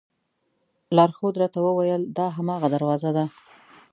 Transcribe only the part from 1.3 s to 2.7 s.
راته وویل دا هماغه